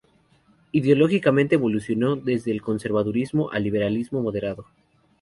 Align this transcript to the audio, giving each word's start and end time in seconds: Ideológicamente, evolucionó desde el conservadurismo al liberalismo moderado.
Ideológicamente, 0.71 1.53
evolucionó 1.53 2.15
desde 2.15 2.49
el 2.49 2.63
conservadurismo 2.63 3.51
al 3.51 3.65
liberalismo 3.65 4.19
moderado. 4.23 4.65